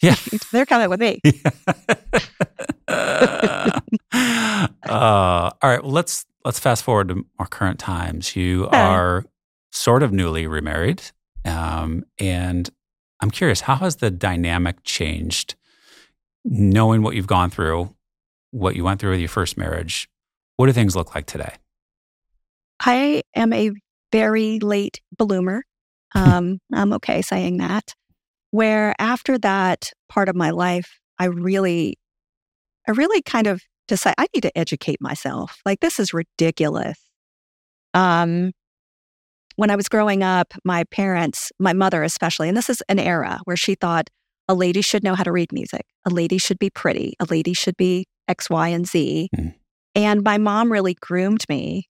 [0.00, 0.16] Yeah.
[0.52, 1.20] They're coming with me.
[2.88, 3.80] uh,
[4.84, 5.82] all right.
[5.82, 8.36] Well, let's let's fast forward to our current times.
[8.36, 8.78] You Okay.
[8.78, 9.24] are
[9.72, 11.02] sort of newly remarried,
[11.44, 12.68] um, and
[13.20, 15.54] I'm curious how has the dynamic changed,
[16.44, 17.94] knowing what you've gone through,
[18.50, 20.08] what you went through with your first marriage.
[20.56, 21.54] What do things look like today?
[22.80, 23.70] I am a
[24.12, 25.64] very late bloomer.
[26.16, 27.92] Um, I'm okay saying that.
[28.54, 31.98] Where after that part of my life, I really,
[32.86, 35.56] I really kind of decide I need to educate myself.
[35.66, 36.96] Like this is ridiculous.
[37.94, 38.52] Um,
[39.56, 43.40] when I was growing up, my parents, my mother especially, and this is an era
[43.42, 44.08] where she thought
[44.46, 47.54] a lady should know how to read music, a lady should be pretty, a lady
[47.54, 49.30] should be X, Y, and Z.
[49.34, 49.48] Hmm.
[49.96, 51.88] And my mom really groomed me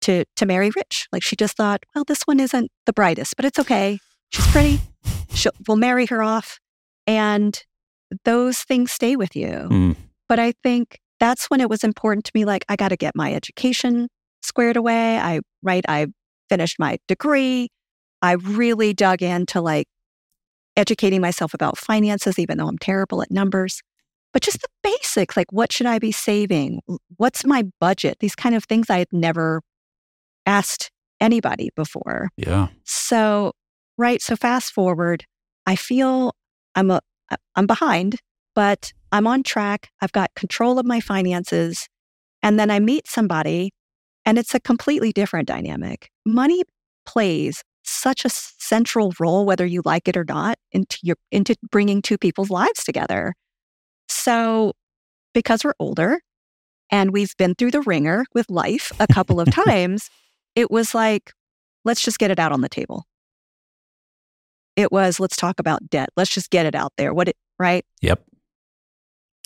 [0.00, 1.06] to to marry rich.
[1.12, 4.00] Like she just thought, well, this one isn't the brightest, but it's okay.
[4.30, 4.80] She's pretty.
[5.32, 6.58] She'll, we'll marry her off,
[7.06, 7.62] and
[8.24, 9.46] those things stay with you.
[9.70, 9.96] Mm,
[10.28, 12.44] But I think that's when it was important to me.
[12.44, 14.08] Like I got to get my education
[14.42, 15.18] squared away.
[15.18, 15.84] I right.
[15.88, 16.06] I
[16.48, 17.68] finished my degree.
[18.22, 19.86] I really dug into like
[20.76, 23.80] educating myself about finances, even though I'm terrible at numbers.
[24.32, 26.80] But just the basics, like what should I be saving?
[27.16, 28.18] What's my budget?
[28.20, 29.62] These kind of things I had never
[30.46, 30.90] asked
[31.20, 32.30] anybody before.
[32.36, 32.68] yeah.
[32.84, 33.52] So,
[34.00, 34.20] right.
[34.22, 35.24] So fast forward,
[35.66, 36.34] I feel
[36.74, 38.16] I'm a uh, I'm behind,
[38.54, 39.90] but I'm on track.
[40.00, 41.88] I've got control of my finances.
[42.42, 43.70] And then I meet somebody
[44.24, 46.10] and it's a completely different dynamic.
[46.26, 46.62] Money
[47.06, 52.02] plays such a central role, whether you like it or not, into your into bringing
[52.02, 53.34] two people's lives together.
[54.08, 54.72] So,
[55.34, 56.20] because we're older
[56.90, 60.10] and we've been through the ringer with life a couple of times,
[60.54, 61.32] it was like,
[61.84, 63.04] let's just get it out on the table.
[64.80, 66.08] It was, let's talk about debt.
[66.16, 67.12] Let's just get it out there.
[67.14, 67.84] What it, right?
[68.00, 68.22] Yep.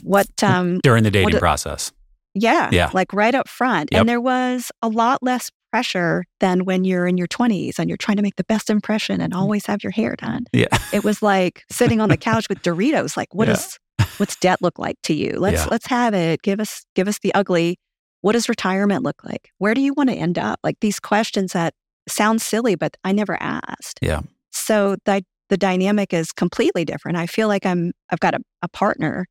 [0.02, 1.92] What, um, During the dating What- process.
[2.34, 2.68] Yeah.
[2.72, 2.90] Yeah.
[2.92, 3.90] Like right up front.
[3.92, 4.00] Yep.
[4.00, 7.96] And there was a lot less pressure than when you're in your 20s and you're
[7.96, 10.46] trying to make the best impression and always have your hair done.
[10.52, 10.66] Yeah.
[10.92, 13.16] It was like sitting on the couch with Doritos.
[13.16, 13.54] Like, what Yeah.
[13.54, 13.78] is
[14.16, 15.34] what's debt look like to you?
[15.38, 15.68] Let's Yeah.
[15.70, 16.42] let's have it.
[16.42, 17.78] Give us give us the ugly.
[18.20, 19.50] What does retirement look like?
[19.58, 20.58] Where do you want to end up?
[20.64, 21.74] Like these questions that
[22.08, 24.00] sound silly, but I never asked.
[24.02, 24.22] Yeah.
[24.54, 27.18] So the the dynamic is completely different.
[27.18, 29.26] I feel like I'm I've got a, a partner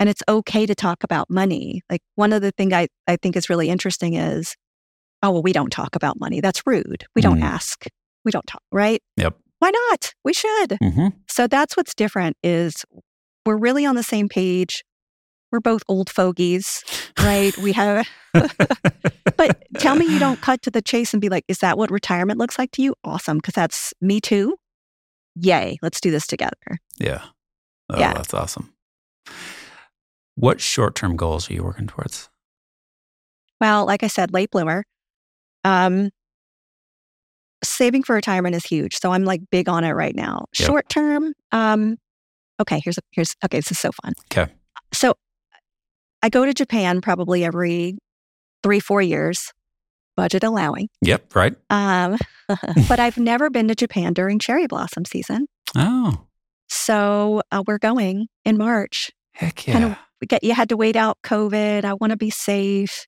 [0.00, 1.82] and it's okay to talk about money.
[1.90, 4.54] Like one of the things I, I think is really interesting is,
[5.22, 6.40] oh well, we don't talk about money.
[6.40, 7.04] That's rude.
[7.14, 7.44] We don't Mm.
[7.44, 7.84] ask.
[8.24, 9.02] We don't talk, right?
[9.18, 9.36] Yep.
[9.58, 10.14] Why not?
[10.24, 10.78] We should.
[10.82, 12.84] hmm So that's what's different is
[13.44, 14.82] we're really on the same page.
[15.54, 16.82] We're both old fogies,
[17.20, 17.56] right?
[17.58, 21.58] we have but tell me you don't cut to the chase and be like, is
[21.58, 22.92] that what retirement looks like to you?
[23.04, 24.56] Awesome, because that's me too.
[25.36, 26.80] Yay, let's do this together.
[26.98, 27.22] Yeah.
[27.88, 28.14] Oh, Yeah.
[28.14, 28.72] that's awesome.
[30.34, 32.28] What short term goals are you working towards?
[33.60, 34.82] Well, like I said, late bloomer.
[35.62, 36.10] Um,
[37.62, 40.46] saving for retirement is huge, so I'm like big on it right now.
[40.58, 40.66] Yep.
[40.66, 41.96] Short term, um,
[42.60, 42.80] okay.
[42.82, 43.58] Here's a, here's okay.
[43.58, 44.14] This is so fun.
[44.32, 44.50] Okay.
[44.92, 45.14] So,
[46.24, 47.98] I go to Japan probably every
[48.62, 49.52] three four years,
[50.16, 50.88] budget allowing.
[51.02, 51.34] Yep.
[51.34, 51.54] Right.
[51.68, 52.16] Um,
[52.88, 55.46] but I've never been to Japan during cherry blossom season.
[55.76, 56.24] Oh,
[56.70, 59.10] So uh, we're going in March.
[59.34, 59.72] heck yeah.
[59.74, 61.84] Kind of- We get you had to wait out COVID.
[61.84, 63.06] I want to be safe.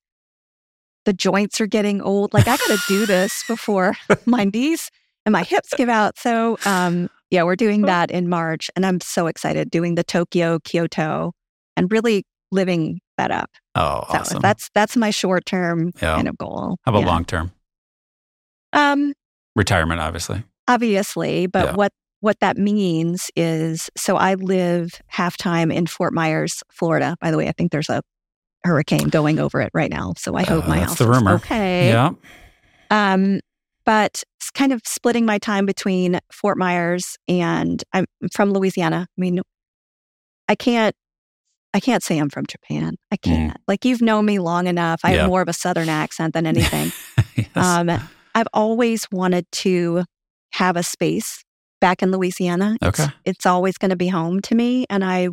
[1.06, 2.34] The joints are getting old.
[2.34, 3.94] Like I got to do this before
[4.26, 4.90] my knees
[5.24, 6.18] and my hips give out.
[6.18, 10.58] So um, yeah, we're doing that in March, and I'm so excited doing the Tokyo,
[10.58, 11.32] Kyoto,
[11.78, 13.50] and really living that up.
[13.74, 14.42] oh, So awesome.
[14.42, 16.14] that's that's my short term Yeah.
[16.16, 16.76] kind of goal.
[16.84, 17.06] How about Yeah.
[17.06, 17.52] long term?
[18.72, 19.12] Um,
[19.54, 20.44] Retirement, obviously.
[20.68, 21.72] obviously but Yeah.
[21.74, 27.30] what what that means is so i live half time in fort myers florida by
[27.30, 28.02] the way i think there's a
[28.64, 31.34] hurricane going over it right now so i hope Uh, my house the is rumor.
[31.34, 32.10] okay Yeah.
[32.90, 33.38] um
[33.84, 39.20] but it's kind of splitting my time between fort myers and i'm from louisiana i
[39.20, 39.40] mean
[40.48, 40.96] i can't
[41.74, 45.10] i can't say i'm from japan i can't like you've known me long enough i
[45.10, 45.14] Mm.
[45.14, 45.20] Yeah.
[45.22, 46.92] have more of a southern accent than anything
[47.36, 47.48] yes.
[47.56, 47.90] um,
[48.34, 50.04] I've always wanted to
[50.52, 51.42] have a space
[51.80, 52.76] back in Louisiana.
[52.82, 53.10] It's, Okay.
[53.24, 55.28] it's always going to be home to me, and I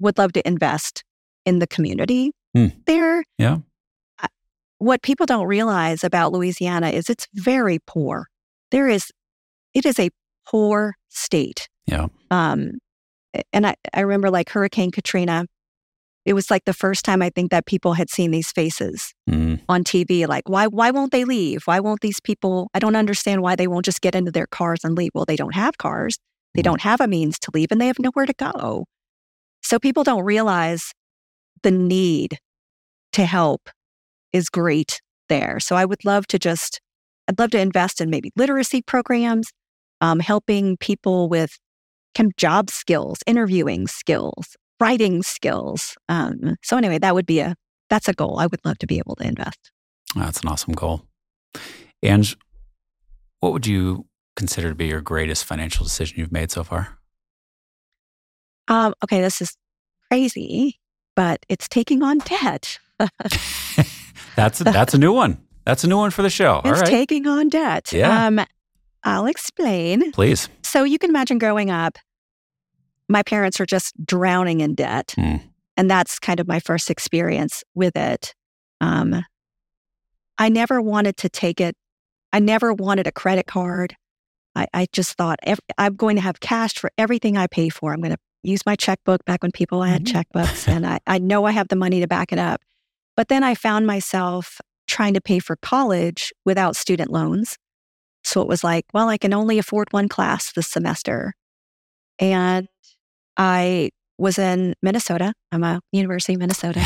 [0.00, 1.04] would love to invest
[1.44, 2.68] in the community Hmm.
[2.86, 3.24] there.
[3.36, 3.58] Yeah.
[4.18, 4.28] I-
[4.78, 8.26] What people don't realize about Louisiana is it's very poor.
[8.70, 9.10] There is,
[9.74, 10.08] it is a
[10.46, 11.68] poor state.
[11.86, 12.06] Yeah.
[12.30, 12.78] Um,
[13.52, 15.46] and I, I remember like Hurricane Katrina.
[16.24, 19.60] It was like the first time I think that people had seen these faces Mm,
[19.68, 21.62] on TV like why why won't they leave?
[21.64, 24.80] Why won't these people I don't understand why they won't just get into their cars
[24.84, 25.10] and leave.
[25.14, 26.18] Well, they don't have cars.
[26.54, 26.64] They Mhm.
[26.64, 28.86] don't have a means to leave and they have nowhere to go.
[29.62, 30.92] So people don't realize
[31.62, 32.38] the need
[33.12, 33.70] to help
[34.32, 35.60] is great there.
[35.60, 36.80] So I would love to just
[37.28, 39.48] I'd love to invest in maybe literacy programs,
[40.02, 41.58] um, helping people with
[42.14, 45.96] kind of job skills, interviewing skills, writing skills.
[46.08, 47.54] Um, so anyway, that would be a
[47.90, 48.38] that's a goal.
[48.38, 49.70] I would love to be able to invest.
[50.16, 51.02] that's an awesome goal.
[52.02, 52.34] And
[53.40, 56.98] what would you consider to be your greatest financial decision you've made so far?
[58.68, 59.56] Um, okay, this is
[60.10, 60.80] crazy,
[61.14, 62.78] but it's taking on debt.
[64.36, 65.42] that's a, that's a new one.
[65.64, 66.60] That's a new one for the show.
[66.64, 66.88] It's right.
[66.88, 67.92] taking on debt.
[67.92, 68.26] Yeah.
[68.26, 68.40] Um,
[69.02, 70.12] I'll explain.
[70.12, 70.48] Please.
[70.74, 71.98] So you can imagine growing up,
[73.08, 75.14] my parents are just drowning in debt.
[75.16, 75.36] Hmm.
[75.76, 78.34] And that's kind of my first experience with it.
[78.80, 79.22] Um,
[80.36, 81.76] I never wanted to take it.
[82.32, 83.94] I never wanted a credit card.
[84.56, 87.92] I, I just thought ev- I'm going to have cash for everything I pay for.
[87.92, 90.24] I'm going to use my checkbook back when people had Mhm.
[90.24, 92.60] checkbooks, and I, I know I have the money to back it up.
[93.16, 97.58] But then I found myself trying to pay for college without student loans.
[98.24, 101.34] So it was like, well, I can only afford one class this semester.
[102.18, 102.68] And
[103.36, 105.34] I was in Minnesota.
[105.52, 106.84] I'm a University of Minnesota.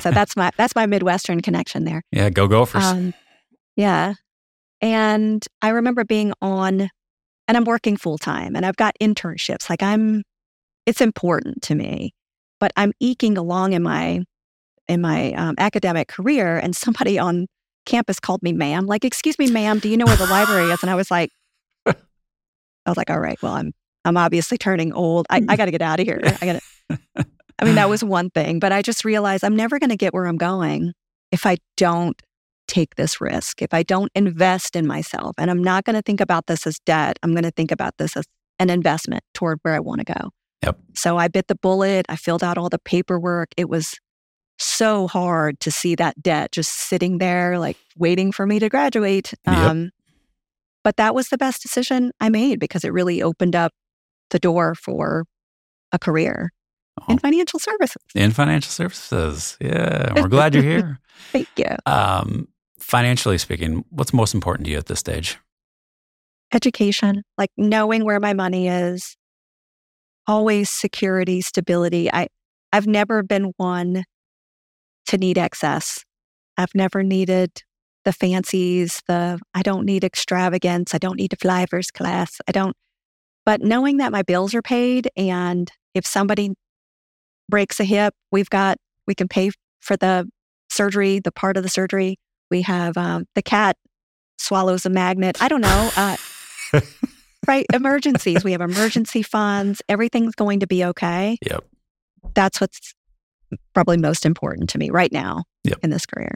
[0.00, 2.02] So that's my that's my Midwestern connection there.
[2.10, 2.84] yeah, go Gophers.
[2.84, 3.14] Um,
[3.76, 4.14] yeah.
[4.80, 6.90] And I remember being on,
[7.48, 9.70] and I'm working full time and I've got internships.
[9.70, 10.24] Like I'm,
[10.86, 12.12] it's important to me,
[12.58, 14.24] but I'm eking along in my,
[14.88, 16.56] in my um, academic career.
[16.56, 17.46] And somebody on
[17.86, 20.82] campus called me ma'am, like, excuse me, ma'am, do you know where the library is?
[20.82, 21.30] And I was like,
[21.86, 21.94] I
[22.86, 23.72] was like, all right, well, I'm,
[24.04, 25.26] I'm obviously turning old.
[25.30, 26.20] I, I got to get out of here.
[26.22, 27.26] I got to,
[27.58, 30.12] I mean, that was one thing, but I just realized I'm never going to get
[30.12, 30.92] where I'm going
[31.30, 32.20] if I don't
[32.66, 35.34] take this risk, if I don't invest in myself.
[35.38, 37.18] And I'm not going to think about this as debt.
[37.22, 38.24] I'm going to think about this as
[38.58, 40.30] an investment toward where I want to go.
[40.64, 40.78] Yep.
[40.94, 42.06] So I bit the bullet.
[42.08, 43.48] I filled out all the paperwork.
[43.56, 43.94] It was
[44.58, 49.32] so hard to see that debt just sitting there, like waiting for me to graduate.
[49.46, 49.56] Yep.
[49.56, 49.90] Um,
[50.84, 53.72] but that was the best decision I made because it really opened up
[54.30, 55.24] the door for
[55.92, 56.50] a career
[57.08, 57.18] in Oh.
[57.18, 58.02] financial services.
[58.14, 59.56] In financial services.
[59.60, 60.12] Yeah.
[60.14, 60.98] We're glad you're here.
[61.32, 61.66] Thank you.
[61.86, 65.38] Um, financially speaking, what's most important to you at this stage?
[66.52, 69.16] Education, like knowing where my money is,
[70.26, 72.12] always security, stability.
[72.12, 72.28] I,
[72.72, 74.04] I've never been one
[75.12, 76.04] to need excess.
[76.56, 77.50] I've never needed
[78.04, 82.40] the fancies, the I don't need extravagance, I don't need to fly first class.
[82.48, 82.74] I don't
[83.44, 86.54] but knowing that my bills are paid and if somebody
[87.48, 90.28] breaks a hip, we've got we can pay for the
[90.70, 92.18] surgery, the part of the surgery.
[92.50, 93.76] We have um, the cat
[94.38, 95.36] swallows a magnet.
[95.40, 95.90] I don't know.
[95.96, 96.16] Uh,
[97.46, 98.44] right, emergencies.
[98.44, 99.82] We have emergency funds.
[99.88, 101.38] Everything's going to be okay.
[101.44, 101.64] Yep.
[102.34, 102.94] That's what's
[103.74, 105.78] probably most important to me right now Yep.
[105.82, 106.32] in this career.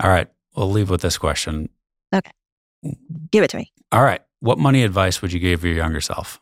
[0.00, 0.28] All right.
[0.56, 1.68] We'll leave with this question.
[2.14, 2.30] Okay.
[3.30, 3.72] Give it to me.
[3.92, 4.20] All right.
[4.40, 6.40] What money advice would you give your younger self?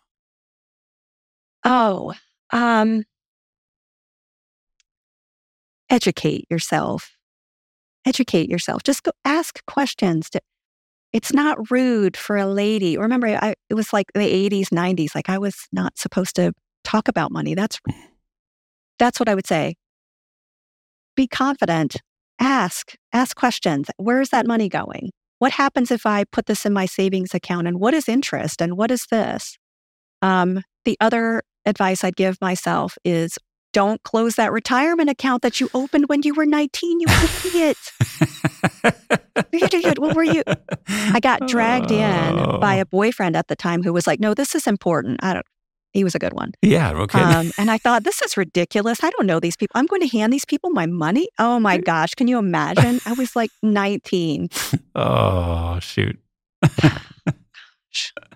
[1.65, 2.13] Oh,
[2.53, 3.03] um,
[5.91, 7.13] educate yourself.
[8.07, 8.83] Educate yourself.
[8.83, 10.31] Just go ask questions.
[10.31, 10.41] To,
[11.13, 12.97] it's not rude for a lady.
[12.97, 15.15] Remember, I, it was like the 80s, 90s.
[15.15, 16.53] Like I was not supposed to
[16.85, 17.55] talk about money.
[17.55, 17.81] That's
[18.99, 19.75] that's what I would say.
[21.17, 21.97] Be confident.
[22.39, 22.95] Ask.
[23.13, 23.89] Ask questions.
[23.97, 25.11] Where is that money going?
[25.39, 27.67] What happens if I put this in my savings account?
[27.67, 28.61] And what is interest?
[28.61, 29.57] And what is this?
[30.23, 33.39] Um, the other advice I'd give myself is
[33.73, 37.01] don't close that retirement account that you opened when you were 19.
[37.01, 37.07] You
[39.53, 39.99] idiot.
[39.99, 40.43] What were you?
[40.89, 42.83] I got dragged in by Oh.
[42.83, 45.21] a boyfriend at the time who was like, no, this is important.
[45.23, 45.47] I don't,
[45.97, 46.53] he was a good one.
[46.63, 46.93] Yeah.
[46.93, 47.21] Okay.
[47.37, 49.03] Um, and I thought, this is ridiculous.
[49.03, 49.73] I don't know these people.
[49.79, 51.29] I'm going to hand these people my money.
[51.39, 52.15] Oh my gosh.
[52.15, 53.01] Can you imagine?
[53.05, 54.49] I was like 19.
[54.95, 56.19] oh, shoot.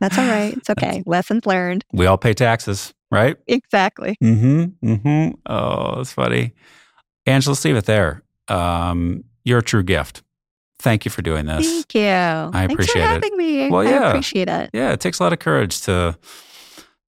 [0.01, 0.55] That's all right.
[0.57, 1.03] It's okay.
[1.07, 1.85] Lessons learned.
[1.93, 3.37] We all pay taxes, right?
[3.47, 4.17] Exactly.
[4.23, 4.87] Mm-hmm.
[4.93, 5.35] Mm-hmm.
[5.47, 6.55] Oh, that's funny.
[7.27, 8.23] Angela, let's leave it there.
[8.49, 10.23] Um, you're a true gift.
[10.79, 11.71] Thank you for doing this.
[11.71, 12.01] Thank you.
[12.03, 13.13] I Thanks appreciate for it.
[13.13, 13.69] having me.
[13.71, 14.05] Well, yeah.
[14.05, 14.71] I appreciate it.
[14.73, 16.17] Yeah, it takes a lot of courage to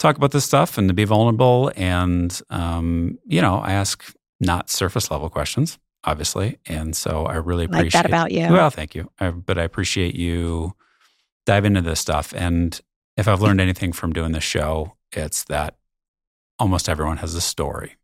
[0.03, 1.73] talk about this stuff and to be vulnerable.
[1.77, 6.59] And, um, you know, I ask not surface level questions, obviously.
[6.67, 8.49] And so I really appreciate like that about you.
[8.49, 9.11] Well, thank you.
[9.21, 10.75] I, but I appreciate you
[11.47, 12.35] dive into this stuff.
[12.37, 12.79] And
[13.17, 15.77] if I've learned anything from doing this show, it's that
[16.59, 17.97] almost everyone has a story.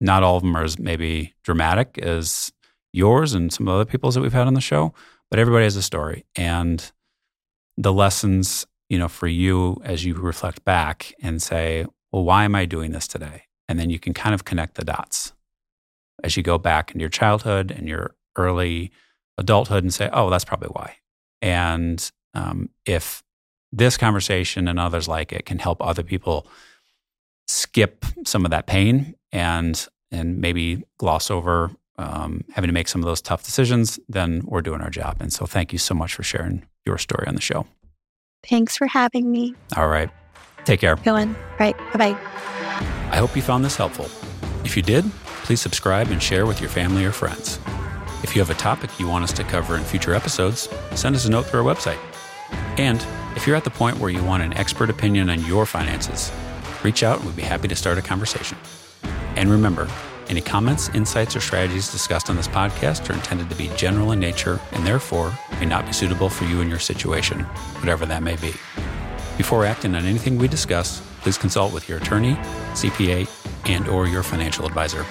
[0.00, 2.52] Not all of them are as maybe dramatic as
[2.92, 4.92] yours and some of the other people's that we've had on the show,
[5.30, 6.24] but everybody has a story.
[6.36, 6.92] And
[7.76, 12.54] the lessons, you know, for you as you reflect back and say, well, why am
[12.54, 13.44] I doing this today?
[13.68, 15.32] And then you can kind of connect the dots
[16.22, 18.90] as you go back into your childhood and your early
[19.38, 20.96] adulthood and say, oh, that's probably why.
[21.40, 23.22] And um, if
[23.72, 26.46] this conversation and others like it can help other people
[27.48, 33.00] skip some of that pain and and maybe gloss over um, having to make some
[33.00, 35.16] of those tough decisions, then we're doing our job.
[35.20, 37.66] And so, thank you so much for sharing your story on the show.
[38.48, 39.54] Thanks for having me.
[39.76, 40.10] All right,
[40.64, 40.96] take care.
[40.96, 41.36] Go Going.
[41.58, 41.76] Right.
[41.92, 42.18] Bye bye.
[43.10, 44.06] I hope you found this helpful.
[44.64, 45.04] If you did,
[45.44, 47.58] please subscribe and share with your family or friends.
[48.22, 51.26] If you have a topic you want us to cover in future episodes, send us
[51.26, 51.98] a note through our website.
[52.78, 53.04] And
[53.36, 56.32] if you're at the point where you want an expert opinion on your finances,
[56.84, 58.56] reach out and we'd be happy to start a conversation.
[59.36, 59.88] And remember,
[60.28, 64.20] any comments, insights, or strategies discussed on this podcast are intended to be general in
[64.20, 67.40] nature and therefore may not be suitable for you and your situation,
[67.80, 68.52] whatever that may be.
[69.36, 72.34] Before acting on anything we discuss, please consult with your attorney,
[72.74, 73.28] CPA,
[73.66, 75.04] and or your financial advisor.